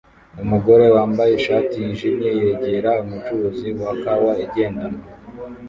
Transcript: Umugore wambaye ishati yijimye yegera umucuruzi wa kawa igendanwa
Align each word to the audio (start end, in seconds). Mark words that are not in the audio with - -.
Umugore 0.43 0.85
wambaye 0.95 1.31
ishati 1.39 1.75
yijimye 1.83 2.29
yegera 2.39 2.91
umucuruzi 3.03 3.67
wa 3.83 3.93
kawa 4.03 4.31
igendanwa 4.45 5.01